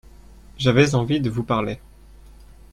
[0.57, 1.79] j'avais envie de vous parler.